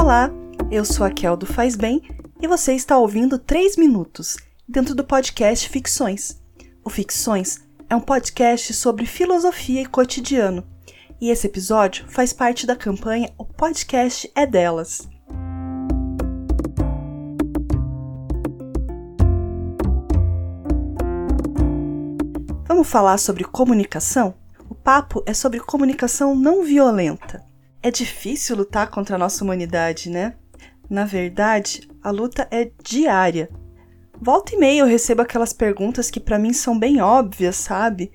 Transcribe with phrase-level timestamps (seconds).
[0.00, 0.30] Olá,
[0.70, 2.00] eu sou a Kel do Faz Bem
[2.40, 6.40] e você está ouvindo 3 Minutos dentro do podcast Ficções.
[6.82, 10.66] O Ficções é um podcast sobre filosofia e cotidiano
[11.20, 15.06] e esse episódio faz parte da campanha O Podcast é Delas.
[22.66, 24.32] Vamos falar sobre comunicação?
[24.66, 27.49] O papo é sobre comunicação não violenta.
[27.82, 30.34] É difícil lutar contra a nossa humanidade, né?
[30.88, 33.48] Na verdade, a luta é diária.
[34.20, 38.12] Volta e meia eu recebo aquelas perguntas que para mim são bem óbvias, sabe?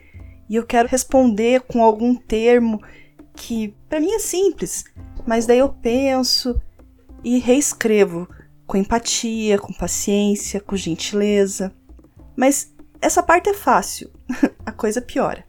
[0.48, 2.80] E eu quero responder com algum termo
[3.36, 4.86] que para mim é simples,
[5.26, 6.62] mas daí eu penso
[7.24, 8.30] e reescrevo
[8.68, 11.74] com empatia, com paciência, com gentileza.
[12.36, 14.12] Mas essa parte é fácil,
[14.64, 15.44] a coisa piora.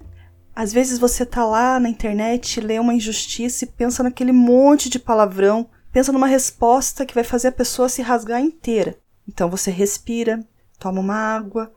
[0.56, 4.98] Às vezes você tá lá na internet, lê uma injustiça e pensa naquele monte de
[4.98, 8.98] palavrão, pensa numa resposta que vai fazer a pessoa se rasgar inteira.
[9.28, 10.42] Então você respira,
[10.78, 11.70] toma uma água.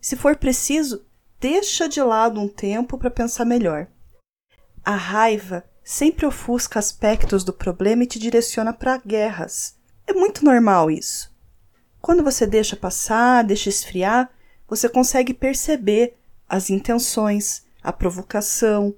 [0.00, 1.06] Se for preciso,
[1.38, 3.86] deixa de lado um tempo para pensar melhor.
[4.84, 9.76] A raiva sempre ofusca aspectos do problema e te direciona para guerras.
[10.08, 11.32] É muito normal isso.
[12.00, 14.28] Quando você deixa passar, deixa esfriar,
[14.66, 16.16] você consegue perceber
[16.48, 18.96] as intenções, a provocação,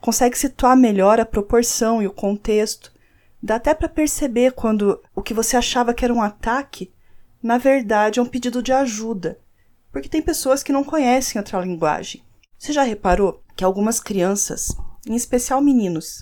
[0.00, 2.92] consegue situar melhor a proporção e o contexto.
[3.40, 6.92] Dá até para perceber quando o que você achava que era um ataque,
[7.40, 9.38] na verdade é um pedido de ajuda,
[9.92, 12.22] porque tem pessoas que não conhecem outra linguagem.
[12.58, 16.20] Você já reparou que algumas crianças, em especial meninos,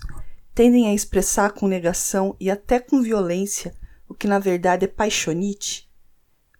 [0.53, 3.73] tendem a expressar com negação e até com violência
[4.07, 5.89] o que na verdade é paixonite?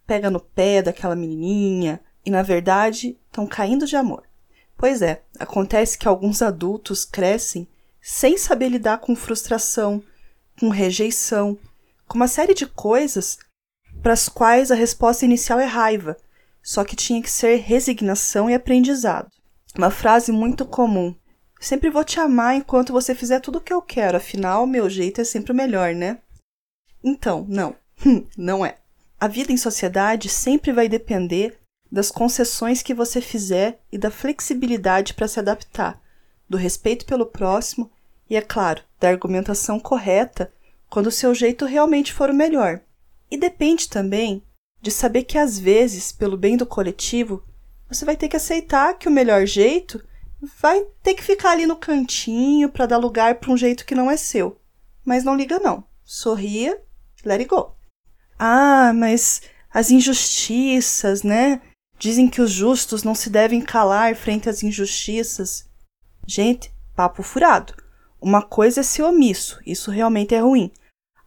[0.06, 4.29] Pega no pé daquela menininha e na verdade estão caindo de amor.
[4.80, 7.68] Pois é, acontece que alguns adultos crescem
[8.00, 10.02] sem saber lidar com frustração,
[10.58, 11.58] com rejeição,
[12.08, 13.38] com uma série de coisas
[14.02, 16.16] para as quais a resposta inicial é raiva,
[16.62, 19.30] só que tinha que ser resignação e aprendizado.
[19.76, 21.14] Uma frase muito comum:
[21.60, 25.20] Sempre vou te amar enquanto você fizer tudo o que eu quero, afinal, meu jeito
[25.20, 26.20] é sempre o melhor, né?
[27.04, 27.76] Então, não,
[28.34, 28.78] não é.
[29.20, 31.59] A vida em sociedade sempre vai depender
[31.90, 36.00] das concessões que você fizer e da flexibilidade para se adaptar,
[36.48, 37.90] do respeito pelo próximo
[38.28, 40.52] e, é claro, da argumentação correta
[40.88, 42.80] quando o seu jeito realmente for o melhor.
[43.30, 44.42] E depende também
[44.80, 47.44] de saber que, às vezes, pelo bem do coletivo,
[47.88, 50.02] você vai ter que aceitar que o melhor jeito
[50.60, 54.10] vai ter que ficar ali no cantinho para dar lugar para um jeito que não
[54.10, 54.60] é seu.
[55.04, 55.84] Mas não liga, não.
[56.04, 56.80] Sorria,
[57.24, 57.74] let it go.
[58.38, 59.42] Ah, mas
[59.72, 61.60] as injustiças, né?
[62.00, 65.68] Dizem que os justos não se devem calar frente às injustiças.
[66.26, 67.74] Gente, papo furado.
[68.18, 70.72] Uma coisa é ser omisso, isso realmente é ruim.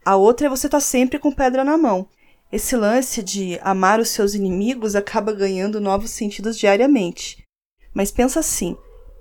[0.03, 2.07] A outra é você estar tá sempre com pedra na mão.
[2.51, 7.45] Esse lance de amar os seus inimigos acaba ganhando novos sentidos diariamente.
[7.93, 8.75] Mas pensa assim: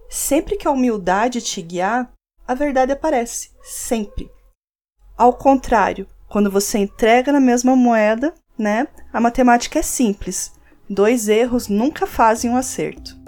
[0.08, 2.10] sempre que a humildade te guiar,
[2.48, 3.50] a verdade aparece.
[3.62, 4.30] Sempre.
[5.19, 10.52] Ao contrário, quando você entrega na mesma moeda, né, a matemática é simples.
[10.88, 13.21] Dois erros nunca fazem um acerto.